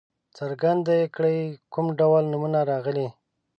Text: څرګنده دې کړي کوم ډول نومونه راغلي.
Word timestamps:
څرګنده 0.37 0.83
دې 0.87 1.01
کړي 1.15 1.37
کوم 1.73 1.87
ډول 1.99 2.23
نومونه 2.31 2.59
راغلي. 2.71 3.07